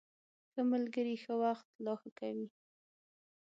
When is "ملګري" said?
0.71-1.15